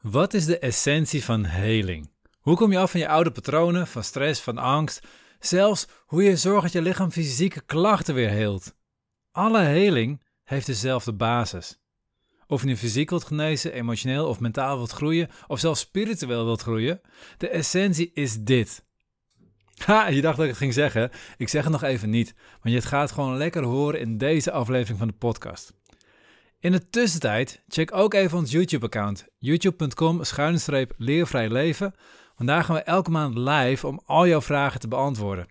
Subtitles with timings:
[0.00, 2.10] Wat is de essentie van heling?
[2.40, 5.06] Hoe kom je af van je oude patronen, van stress, van angst?
[5.38, 8.74] Zelfs hoe je zorgt dat je lichaam fysieke klachten weer heelt.
[9.32, 11.80] Alle heling heeft dezelfde basis.
[12.46, 16.62] Of je nu fysiek wilt genezen, emotioneel of mentaal wilt groeien, of zelfs spiritueel wilt
[16.62, 17.00] groeien,
[17.36, 18.84] de essentie is dit.
[19.84, 21.10] Ha, je dacht dat ik het ging zeggen.
[21.36, 24.98] Ik zeg het nog even niet, want je gaat gewoon lekker horen in deze aflevering
[24.98, 25.72] van de podcast.
[26.60, 30.22] In de tussentijd, check ook even ons YouTube-account, youtube.com
[30.96, 31.94] leervrij leven.
[32.36, 35.46] Vandaag gaan we elke maand live om al jouw vragen te beantwoorden.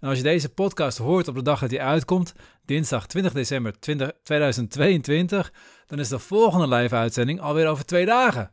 [0.00, 2.32] En als je deze podcast hoort op de dag dat die uitkomt,
[2.64, 3.80] dinsdag 20 december
[4.22, 5.52] 2022,
[5.86, 8.52] dan is de volgende live-uitzending alweer over twee dagen.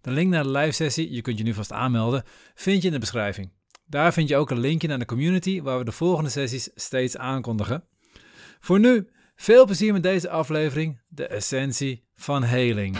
[0.00, 2.24] De link naar de live-sessie, je kunt je nu vast aanmelden,
[2.54, 3.52] vind je in de beschrijving.
[3.86, 7.16] Daar vind je ook een linkje naar de community waar we de volgende sessies steeds
[7.16, 7.84] aankondigen.
[8.60, 9.08] Voor nu,
[9.42, 12.96] veel plezier met deze aflevering, de essentie van heling.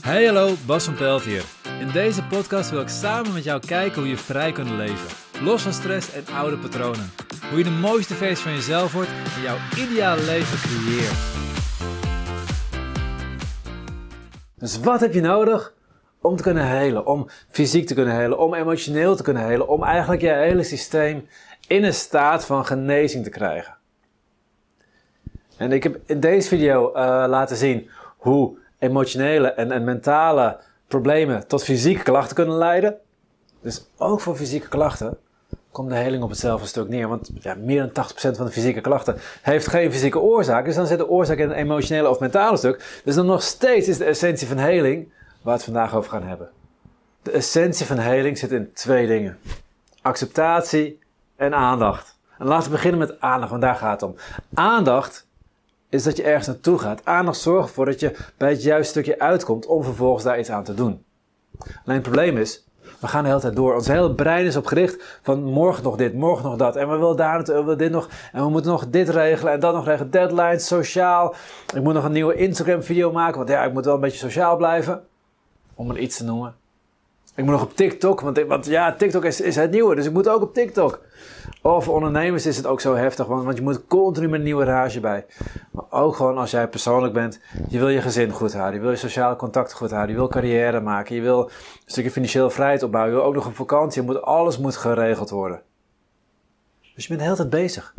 [0.00, 1.44] Hey hallo, Bas van Pelt hier.
[1.80, 5.16] In deze podcast wil ik samen met jou kijken hoe je vrij kunt leven.
[5.44, 7.10] Los van stress en oude patronen.
[7.48, 11.18] Hoe je de mooiste versie van jezelf wordt en jouw ideale leven creëert.
[14.56, 15.74] Dus wat heb je nodig
[16.20, 17.06] om te kunnen helen?
[17.06, 21.26] Om fysiek te kunnen helen, om emotioneel te kunnen helen, om eigenlijk je hele systeem
[21.72, 23.74] in een staat van genezing te krijgen.
[25.56, 26.94] En ik heb in deze video uh,
[27.28, 32.96] laten zien hoe emotionele en, en mentale problemen tot fysieke klachten kunnen leiden.
[33.60, 35.18] Dus ook voor fysieke klachten
[35.70, 37.08] komt de heling op hetzelfde stuk neer.
[37.08, 40.64] Want meer dan 80% van de fysieke klachten heeft geen fysieke oorzaak.
[40.64, 43.00] Dus dan zit de oorzaak in het emotionele of mentale stuk.
[43.04, 46.26] Dus dan nog steeds is de essentie van heling waar we het vandaag over gaan
[46.26, 46.50] hebben.
[47.22, 49.38] De essentie van heling zit in twee dingen:
[50.02, 51.01] acceptatie
[51.42, 52.18] en aandacht.
[52.38, 54.16] En laten we beginnen met aandacht, want daar gaat het om.
[54.54, 55.26] Aandacht
[55.88, 57.04] is dat je ergens naartoe gaat.
[57.04, 60.64] Aandacht zorgt ervoor dat je bij het juiste stukje uitkomt om vervolgens daar iets aan
[60.64, 61.04] te doen.
[61.58, 62.66] Alleen het probleem is,
[63.00, 63.74] we gaan de hele tijd door.
[63.74, 66.76] Ons hele brein is opgericht van morgen nog dit, morgen nog dat.
[66.76, 68.08] En we willen daar we willen dit nog.
[68.32, 70.10] En we moeten nog dit regelen en dat nog regelen.
[70.10, 71.34] Deadlines, sociaal.
[71.74, 73.36] Ik moet nog een nieuwe Instagram video maken.
[73.36, 75.04] Want ja, ik moet wel een beetje sociaal blijven.
[75.74, 76.54] Om er iets te noemen.
[77.34, 80.12] Ik moet nog op TikTok, want, want ja, TikTok is, is het nieuwe, dus ik
[80.12, 81.00] moet ook op TikTok.
[81.62, 84.64] Of ondernemers is het ook zo heftig, want, want je moet continu met een nieuwe
[84.64, 85.26] rage bij.
[85.70, 88.90] Maar ook gewoon als jij persoonlijk bent, je wil je gezin goed houden, je wil
[88.90, 91.50] je sociale contacten goed houden, je wil carrière maken, je wil een
[91.84, 95.62] stukje financiële vrijheid opbouwen, je wil ook nog een vakantie, moet, alles moet geregeld worden.
[96.94, 97.94] Dus je bent de hele tijd bezig.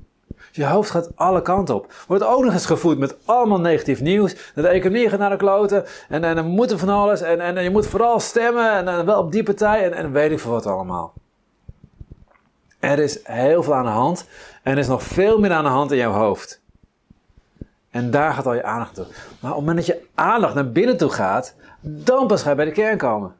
[0.55, 1.93] Je hoofd gaat alle kanten op.
[2.07, 4.35] Wordt ook nog eens gevoed met allemaal negatief nieuws.
[4.55, 5.85] De economie gaat naar de kloten.
[6.09, 7.21] En, en, we moeten van alles.
[7.21, 8.87] En, en, je moet vooral stemmen.
[8.87, 9.85] En, wel op die partij.
[9.85, 11.13] En, en weet ik veel wat allemaal.
[12.79, 14.27] Er is heel veel aan de hand.
[14.63, 16.61] En er is nog veel meer aan de hand in jouw hoofd.
[17.89, 19.05] En daar gaat al je aandacht toe.
[19.39, 22.55] Maar op het moment dat je aandacht naar binnen toe gaat, dan pas ga je
[22.55, 23.35] bij de kern komen.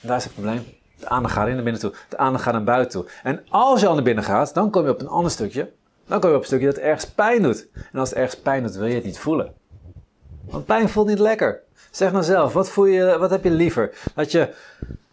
[0.00, 0.79] En daar is het probleem.
[1.00, 1.92] De aandacht gaat in naar binnen toe.
[2.08, 3.10] De aandacht gaat naar buiten toe.
[3.22, 5.70] En als je al naar binnen gaat, dan kom je op een ander stukje.
[6.06, 7.68] Dan kom je op een stukje dat ergens pijn doet.
[7.92, 9.52] En als het ergens pijn doet, wil je het niet voelen.
[10.44, 11.62] Want pijn voelt niet lekker.
[11.90, 13.90] Zeg nou zelf, wat, voel je, wat heb je liever?
[14.14, 14.48] Dat je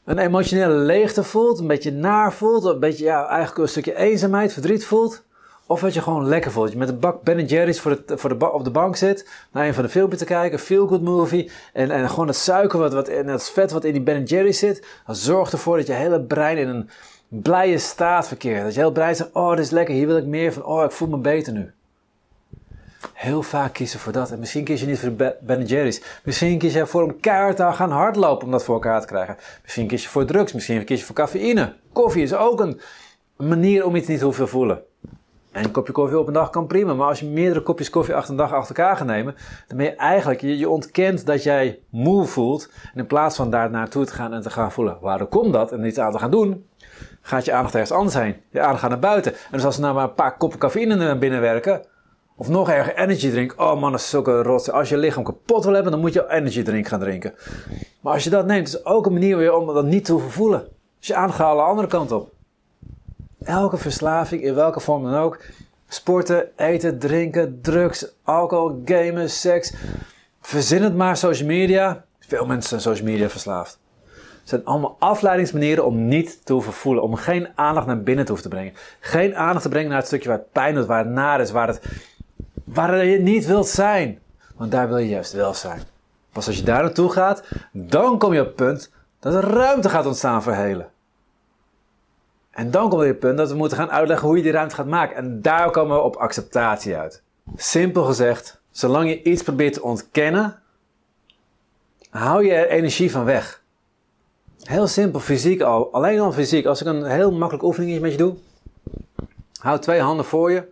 [0.04, 4.54] een emotionele leegte voelt, een beetje naar voelt, een beetje ja, eigenlijk een stukje eenzaamheid,
[4.54, 5.24] verdriet voelt.
[5.68, 6.72] Of dat je gewoon lekker voelt.
[6.72, 9.30] Je met een bak Ben Jerry's voor de, voor de, op de bank zit.
[9.52, 10.60] Naar een van de filmpjes te kijken.
[10.60, 11.52] Feel good movie.
[11.74, 14.60] En, en gewoon het suiker wat, wat, en het vet wat in die Ben Jerry's
[14.60, 14.86] zit.
[15.06, 16.90] Dat zorgt ervoor dat je hele brein in een
[17.28, 18.64] blije staat verkeert.
[18.64, 19.30] Dat je heel brein zegt.
[19.34, 19.96] Oh dit is lekker.
[19.96, 20.64] Hier wil ik meer van.
[20.64, 21.72] Oh ik voel me beter nu.
[23.14, 24.32] Heel vaak kiezen voor dat.
[24.32, 26.02] En misschien kies je niet voor de Ben Jerry's.
[26.24, 29.38] Misschien kies je voor om keihard te gaan hardlopen om dat voor elkaar te krijgen.
[29.64, 30.54] Misschien kies je voor drugs.
[30.54, 31.74] Misschien kies je voor cafeïne.
[31.94, 32.80] Koffie is ook een
[33.38, 34.82] manier om iets niet te hoeven voelen.
[35.58, 38.16] En een kopje koffie op een dag kan prima, maar als je meerdere kopjes koffie
[38.16, 39.36] achter een dag achter elkaar gaat nemen,
[39.68, 42.72] dan ben je eigenlijk, je, je ontkent dat jij moe voelt.
[42.94, 45.72] En in plaats van daar naartoe te gaan en te gaan voelen, waarom komt dat
[45.72, 46.66] en iets aan te gaan doen,
[47.22, 48.36] gaat je aandacht ergens anders heen.
[48.52, 49.34] Je aandacht gaat naar buiten.
[49.34, 51.86] En dus als ze nou maar een paar koppen cafeïne naar binnen werken,
[52.36, 53.54] of nog erger, energy drink.
[53.58, 54.72] Oh man, dat is zulke.
[54.72, 57.34] Als je lichaam kapot wil hebben, dan moet je energy drink gaan drinken.
[58.02, 60.32] Maar als je dat neemt, is het ook een manier om dat niet te hoeven
[60.32, 60.68] voelen.
[61.00, 62.36] Dus je aandacht gaat alle andere kant op
[63.48, 65.40] elke verslaving, in welke vorm dan ook.
[65.88, 69.74] Sporten, eten, drinken, drugs, alcohol, gamen, seks.
[70.42, 72.06] Verzin het maar, social media.
[72.20, 73.80] Veel mensen zijn social media verslaafd.
[74.40, 77.04] Het zijn allemaal afleidingsmanieren om niet te hoeven voelen.
[77.04, 78.74] Om geen aandacht naar binnen te hoeven te brengen.
[79.00, 81.52] Geen aandacht te brengen naar het stukje waar het pijn doet, waar het naar is,
[81.52, 81.82] waar, het,
[82.64, 84.20] waar je niet wilt zijn.
[84.56, 85.82] Want daar wil je juist wel zijn.
[86.32, 89.90] Pas als je daar naartoe gaat, dan kom je op het punt dat er ruimte
[89.90, 90.88] gaat ontstaan voor helen.
[92.58, 94.76] En dan komt weer het punt dat we moeten gaan uitleggen hoe je die ruimte
[94.76, 95.16] gaat maken.
[95.16, 97.24] En daar komen we op acceptatie uit.
[97.56, 100.60] Simpel gezegd, zolang je iets probeert te ontkennen,
[102.10, 103.62] hou je er energie van weg.
[104.62, 105.94] Heel simpel, fysiek al.
[105.94, 106.66] Alleen al fysiek.
[106.66, 108.36] Als ik een heel makkelijk oefeningetje met je doe.
[109.60, 110.64] Hou twee handen voor je.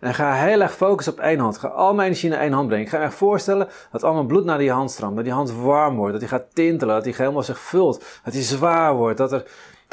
[0.00, 1.58] En ga heel erg focussen op één hand.
[1.58, 2.84] Ga al mijn energie naar één hand brengen.
[2.84, 5.16] Ik ga me echt voorstellen dat al mijn bloed naar die hand stroomt.
[5.16, 6.12] Dat die hand warm wordt.
[6.12, 6.94] Dat die gaat tintelen.
[6.94, 8.04] Dat die helemaal zich vult.
[8.24, 9.18] Dat die zwaar wordt.
[9.18, 9.44] Dat er...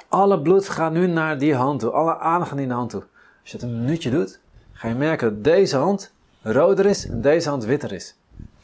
[0.08, 1.92] Alle bloed gaat nu naar die hand toe.
[1.92, 3.04] Alle aandacht naar die hand toe.
[3.42, 4.40] Als je het een minuutje doet,
[4.74, 8.16] ga je merken dat deze hand roder is en deze hand witter is.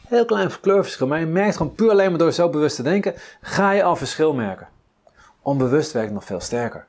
[0.07, 3.13] Heel klein kleurverschil, maar je merkt gewoon puur alleen maar door zo bewust te denken,
[3.41, 4.67] ga je al verschil merken.
[5.41, 6.85] Onbewust werkt nog veel sterker.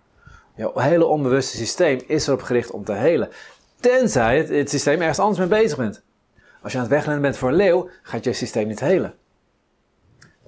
[0.54, 3.28] Jouw hele onbewuste systeem is erop gericht om te helen.
[3.80, 6.02] Tenzij het, het systeem ergens anders mee bezig bent.
[6.62, 9.14] Als je aan het wegrennen bent voor een leeuw, gaat je systeem niet helen.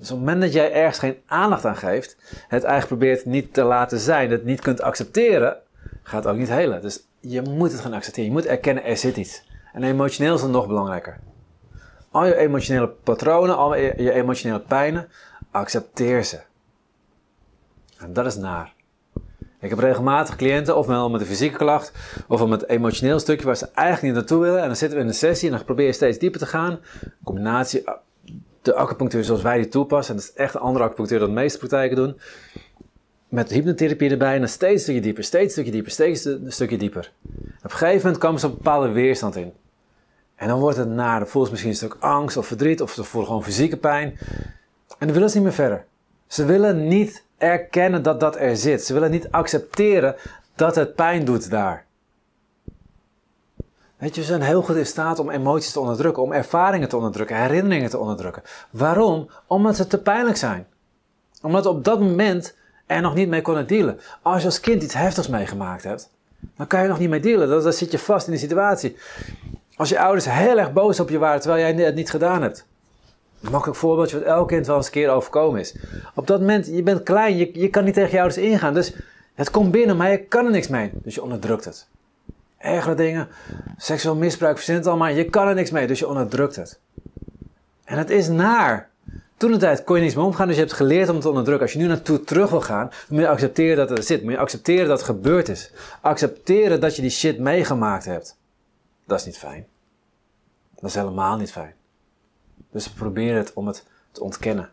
[0.02, 2.16] Dus op het moment dat jij ergens geen aandacht aan geeft,
[2.49, 5.56] het eigenlijk probeert niet te laten zijn, het niet kunt accepteren,
[6.02, 6.82] gaat het ook niet helen.
[6.82, 8.31] Dus je moet het gaan accepteren.
[8.31, 9.43] Je moet erkennen, er zit iets.
[9.72, 11.19] En emotioneel is het nog belangrijker.
[12.10, 15.08] Al je emotionele patronen, al je emotionele pijnen,
[15.50, 16.40] accepteer ze.
[17.99, 18.75] En dat is naar.
[19.60, 21.93] Ik heb regelmatig cliënten, ofwel met een fysieke klacht,
[22.28, 24.60] of met een emotioneel stukje waar ze eigenlijk niet naartoe willen.
[24.60, 26.78] En dan zitten we in een sessie en dan probeer je steeds dieper te gaan.
[27.25, 27.84] Combinatie,
[28.62, 31.35] de acupunctuur zoals wij die toepassen, en dat is echt een andere acupunctuur dan de
[31.35, 32.20] meeste praktijken doen.
[33.29, 36.53] Met hypnotherapie erbij en dan steeds een stukje dieper, steeds een stukje dieper, steeds een
[36.53, 37.12] stukje dieper.
[37.56, 39.53] Op een gegeven moment komen ze een bepaalde weerstand in.
[40.35, 42.93] En dan wordt het naar, dan voelen ze misschien een stuk angst of verdriet, of
[42.93, 44.19] ze voelen gewoon fysieke pijn.
[44.99, 45.85] En dan willen ze niet meer verder.
[46.26, 48.85] Ze willen niet erkennen dat dat er zit.
[48.85, 50.17] Ze willen niet accepteren
[50.55, 51.85] dat het pijn doet daar.
[54.02, 56.96] Weet je, we zijn heel goed in staat om emoties te onderdrukken, om ervaringen te
[56.96, 58.43] onderdrukken, herinneringen te onderdrukken.
[58.70, 59.31] Waarom?
[59.46, 60.66] Omdat ze te pijnlijk zijn.
[61.43, 62.54] Omdat op dat moment
[62.87, 64.00] er nog niet mee konden dealen.
[64.22, 66.10] Als je als kind iets heftigs meegemaakt hebt,
[66.56, 67.62] dan kan je nog niet mee dealen.
[67.62, 68.96] Dan, zit je vast in die situatie.
[69.76, 72.66] Als je ouders heel erg boos op je waren terwijl jij het niet gedaan hebt.
[73.40, 75.76] Makkelijk voorbeeldje wat elk kind wel eens een keer overkomen is.
[76.14, 78.75] Op dat moment, je bent klein, je, je kan niet tegen je ouders ingaan.
[78.75, 78.94] Dus
[79.34, 80.90] het komt binnen, maar je kan er niks mee.
[80.94, 81.90] Dus je onderdrukt het.
[82.62, 83.29] Ergere dingen,
[83.76, 85.09] seksueel misbruik, verzin het allemaal.
[85.09, 86.79] Je kan er niks mee, dus je onderdrukt het.
[87.85, 88.91] En het is naar.
[89.37, 91.67] Toen de tijd kon je niks mee omgaan, dus je hebt geleerd om te onderdrukken.
[91.67, 94.23] Als je nu naartoe terug wil gaan, moet je accepteren dat het er zit.
[94.23, 95.73] Moet je accepteren dat het gebeurd is.
[96.00, 98.37] Accepteren dat je die shit meegemaakt hebt.
[99.06, 99.67] Dat is niet fijn.
[100.75, 101.75] Dat is helemaal niet fijn.
[102.70, 104.70] Dus probeer het om het te ontkennen.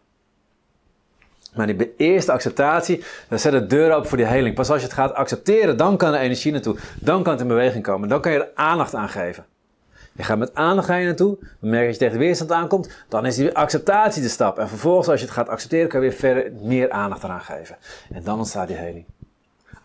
[1.56, 4.56] Maar die eerste acceptatie, dan zet de deur open voor die heling.
[4.56, 6.76] Pas als je het gaat accepteren, dan kan er energie naartoe.
[7.00, 8.10] Dan kan het in beweging komen.
[8.10, 9.46] Dan kan je er aandacht aan geven.
[10.12, 11.38] Je gaat met aandacht ga je naartoe.
[11.60, 12.90] Dan merk je dat je tegen de weerstand aankomt.
[13.10, 14.60] Dan is die acceptatie de stap.
[14.60, 17.78] En vervolgens, als je het gaat accepteren, kan je weer verder meer aandacht eraan geven.
[18.14, 19.06] En dan ontstaat die heling.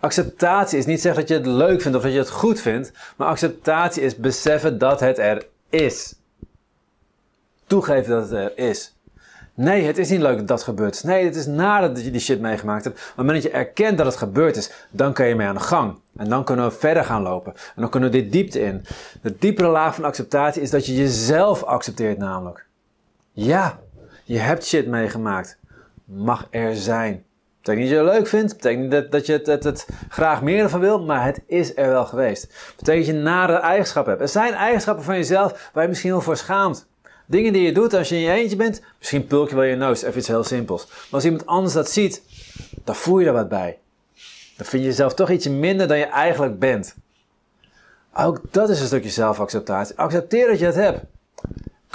[0.00, 2.93] Acceptatie is niet zeggen dat je het leuk vindt of dat je het goed vindt.
[3.17, 6.14] Maar acceptatie is beseffen dat het er is.
[7.67, 8.94] Toegeven dat het er is.
[9.56, 11.05] Nee, het is niet leuk dat dat gebeurt.
[11.05, 12.97] Nee, het is nadat je die shit meegemaakt hebt.
[12.97, 15.47] Maar op het moment dat je erkent dat het gebeurd is, dan kun je mee
[15.47, 15.99] aan de gang.
[16.17, 17.53] En dan kunnen we verder gaan lopen.
[17.53, 18.85] En dan kunnen we dit diepte in.
[19.23, 22.67] De diepere laag van acceptatie is dat je jezelf accepteert namelijk.
[23.33, 23.79] Ja,
[24.25, 25.59] je hebt shit meegemaakt.
[26.05, 27.25] Mag er zijn.
[27.59, 28.55] Betekent niet dat je het leuk vindt.
[28.55, 31.05] Betekent niet dat, dat je het, het, het, graag meer ervan wil.
[31.05, 32.73] Maar het is er wel geweest.
[32.77, 34.25] Betekent dat je nare eigenschappen hebt.
[34.25, 36.87] Er zijn eigenschappen van jezelf waar je misschien wel voor schaamt.
[37.26, 38.82] Dingen die je doet als je in je eentje bent.
[38.99, 40.03] Misschien pulk je wel je neus.
[40.03, 40.87] Even iets heel simpels.
[40.87, 42.22] Maar als iemand anders dat ziet.
[42.84, 43.79] Dan voel je er wat bij.
[44.56, 46.94] Dan vind je jezelf toch ietsje minder dan je eigenlijk bent.
[48.15, 49.96] Ook dat is een stukje zelfacceptatie.
[49.96, 51.01] Accepteer dat je het hebt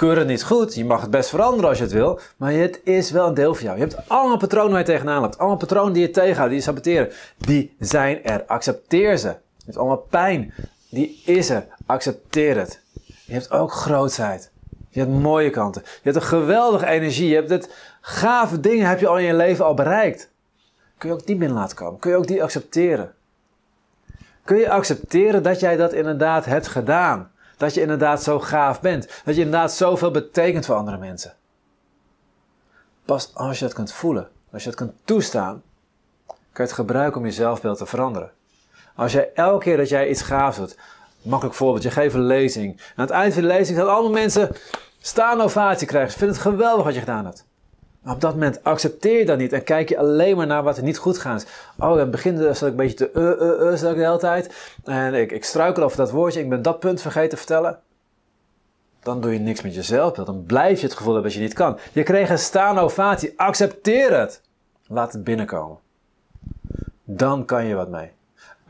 [0.00, 0.74] keur het niet goed.
[0.74, 2.20] Je mag het best veranderen als je het wil.
[2.36, 3.78] Maar het is wel een deel van jou.
[3.78, 5.38] Je hebt allemaal patronen waar je tegenaan loopt.
[5.38, 7.12] Allemaal patronen die je tegenhouden, die je saboteren.
[7.38, 8.44] Die zijn er.
[8.44, 9.28] Accepteer ze.
[9.28, 10.54] Je hebt allemaal pijn.
[10.90, 11.66] Die is er.
[11.86, 12.80] Accepteer het.
[13.24, 14.50] Je hebt ook grootheid.
[14.90, 15.82] Je hebt mooie kanten.
[15.84, 17.28] Je hebt een geweldige energie.
[17.28, 20.30] Je hebt het gave dingen heb je al in je leven al bereikt.
[20.98, 22.00] Kun je ook die binnen laten komen?
[22.00, 23.14] Kun je ook die accepteren?
[24.44, 27.30] Kun je accepteren dat jij dat inderdaad hebt gedaan?
[27.56, 29.22] Dat je inderdaad zo gaaf bent.
[29.24, 31.34] Dat je inderdaad zoveel betekent voor andere mensen.
[33.04, 35.62] Pas als je dat kunt voelen, als je het kunt toestaan,
[36.26, 38.30] kan je het gebruiken om je zelfbeeld te veranderen.
[38.94, 40.76] Als jij elke keer dat jij iets gaafs doet,
[41.22, 42.80] makkelijk voorbeeld, je geeft een lezing.
[42.96, 44.50] Aan het eind van de lezing gaan allemaal mensen
[44.98, 46.12] staan ovatie krijgen.
[46.12, 47.48] Ze vinden het geweldig wat je gedaan hebt.
[48.02, 50.76] Maar op dat moment accepteer je dat niet en kijk je alleen maar naar wat
[50.76, 51.46] er niet goed gaat.
[51.78, 54.74] Oh, in het begin zat ik een beetje te uh, uh, uh, de hele tijd.
[54.84, 57.78] En ik, ik struikel over dat woordje, ik ben dat punt vergeten te vertellen.
[59.02, 60.12] Dan doe je niks met jezelf.
[60.12, 61.78] Dan blijf je het gevoel hebben dat je niet kan.
[61.92, 63.32] Je kreeg een staande ovatie.
[63.36, 64.40] Accepteer het.
[64.86, 65.78] Laat het binnenkomen.
[67.04, 68.12] Dan kan je wat mee.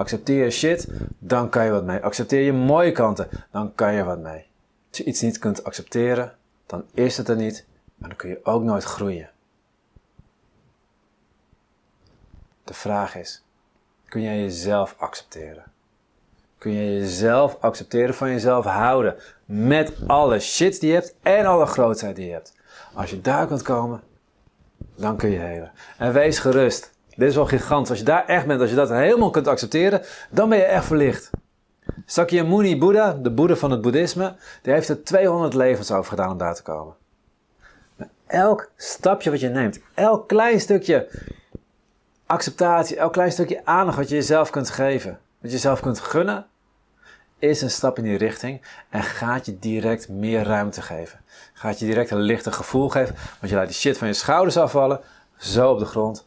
[0.00, 0.88] Accepteer je shit,
[1.18, 1.98] dan kan je wat mee.
[1.98, 4.46] Accepteer je mooie kanten, dan kan je wat mee.
[4.88, 6.32] Als je iets niet kunt accepteren,
[6.66, 9.30] dan is het er niet, maar dan kun je ook nooit groeien.
[12.64, 13.42] De vraag is,
[14.08, 15.64] kun jij jezelf accepteren?
[16.58, 21.66] Kun je jezelf accepteren, van jezelf houden, met alle shit die je hebt en alle
[21.66, 22.54] grootheid die je hebt?
[22.94, 24.00] Als je daar kunt komen,
[24.94, 25.72] dan kun je helen.
[25.98, 26.98] En wees gerust.
[27.16, 27.90] Dit is wel gigantisch.
[27.90, 30.84] Als je daar echt bent, als je dat helemaal kunt accepteren, dan ben je echt
[30.84, 31.30] verlicht.
[32.06, 36.38] Sakyamuni Boeddha, de Boeddha van het boeddhisme, die heeft er 200 levens over gedaan om
[36.38, 36.94] daar te komen.
[38.26, 41.08] Elk stapje wat je neemt, elk klein stukje
[42.26, 46.46] acceptatie, elk klein stukje aandacht wat je jezelf kunt geven, wat je jezelf kunt gunnen,
[47.38, 51.20] is een stap in die richting en gaat je direct meer ruimte geven.
[51.52, 54.56] Gaat je direct een lichter gevoel geven, want je laat die shit van je schouders
[54.56, 55.00] afvallen,
[55.36, 56.26] zo op de grond,